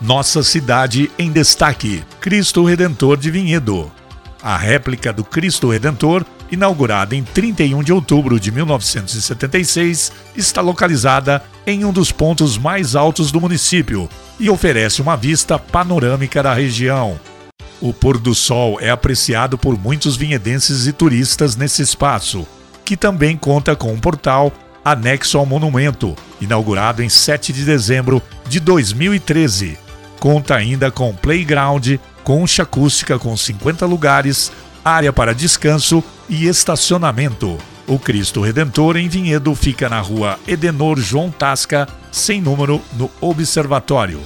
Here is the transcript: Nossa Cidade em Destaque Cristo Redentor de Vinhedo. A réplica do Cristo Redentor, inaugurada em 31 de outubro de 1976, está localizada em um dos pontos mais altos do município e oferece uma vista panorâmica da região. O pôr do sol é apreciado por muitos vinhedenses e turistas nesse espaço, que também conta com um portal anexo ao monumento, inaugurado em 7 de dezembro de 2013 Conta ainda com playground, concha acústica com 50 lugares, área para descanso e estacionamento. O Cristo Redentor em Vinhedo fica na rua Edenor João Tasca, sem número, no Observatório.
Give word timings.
Nossa 0.00 0.42
Cidade 0.42 1.10
em 1.18 1.30
Destaque 1.30 2.02
Cristo 2.22 2.64
Redentor 2.64 3.18
de 3.18 3.30
Vinhedo. 3.30 3.92
A 4.42 4.56
réplica 4.56 5.12
do 5.12 5.22
Cristo 5.22 5.68
Redentor, 5.68 6.24
inaugurada 6.50 7.14
em 7.14 7.22
31 7.22 7.82
de 7.82 7.92
outubro 7.92 8.40
de 8.40 8.50
1976, 8.50 10.10
está 10.34 10.62
localizada 10.62 11.42
em 11.66 11.84
um 11.84 11.92
dos 11.92 12.10
pontos 12.10 12.56
mais 12.56 12.96
altos 12.96 13.30
do 13.30 13.42
município 13.42 14.08
e 14.38 14.48
oferece 14.48 15.02
uma 15.02 15.18
vista 15.18 15.58
panorâmica 15.58 16.42
da 16.42 16.54
região. 16.54 17.20
O 17.78 17.92
pôr 17.92 18.16
do 18.16 18.34
sol 18.34 18.78
é 18.80 18.88
apreciado 18.88 19.58
por 19.58 19.78
muitos 19.78 20.16
vinhedenses 20.16 20.86
e 20.86 20.94
turistas 20.94 21.56
nesse 21.56 21.82
espaço, 21.82 22.46
que 22.86 22.96
também 22.96 23.36
conta 23.36 23.76
com 23.76 23.92
um 23.92 24.00
portal 24.00 24.50
anexo 24.82 25.36
ao 25.36 25.44
monumento, 25.44 26.16
inaugurado 26.40 27.02
em 27.02 27.08
7 27.10 27.52
de 27.52 27.66
dezembro 27.66 28.22
de 28.48 28.58
2013 28.60 29.89
Conta 30.20 30.54
ainda 30.54 30.90
com 30.90 31.14
playground, 31.14 31.96
concha 32.22 32.62
acústica 32.62 33.18
com 33.18 33.34
50 33.34 33.86
lugares, 33.86 34.52
área 34.84 35.12
para 35.14 35.34
descanso 35.34 36.04
e 36.28 36.46
estacionamento. 36.46 37.56
O 37.86 37.98
Cristo 37.98 38.42
Redentor 38.42 38.98
em 38.98 39.08
Vinhedo 39.08 39.54
fica 39.54 39.88
na 39.88 39.98
rua 39.98 40.38
Edenor 40.46 41.00
João 41.00 41.30
Tasca, 41.30 41.88
sem 42.12 42.40
número, 42.40 42.82
no 42.92 43.10
Observatório. 43.18 44.20